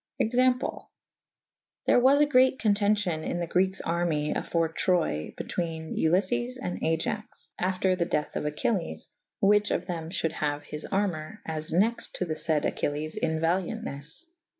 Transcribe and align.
Example. 0.17 0.89
There 1.85 1.99
was 1.99 2.21
a 2.21 2.25
great 2.25 2.57
contencion 2.57 3.23
in 3.23 3.39
the 3.39 3.45
Grekes 3.45 3.81
army 3.85 4.31
afore 4.31 4.67
Troye 4.73 5.35
betwcne 5.35 5.95
Uliffes 5.95 6.57
and 6.59 6.81
Aiax 6.81 7.49
/ 7.53 7.59
after 7.69 7.95
the 7.95 8.05
dethe 8.07 8.35
of 8.35 8.43
Achelles 8.45 9.09
/ 9.25 9.41
whiche 9.43 9.69
of 9.69 9.85
them 9.85 10.09
fhulde 10.09 10.31
haue 10.31 10.61
his 10.67 10.85
armour 10.85 11.41
as 11.45 11.69
nexte 11.69 12.13
to 12.13 12.25
the 12.25 12.33
fayd 12.33 12.65
Achilles 12.65 13.15
in 13.15 13.39
valiauntnes. 13.39 14.25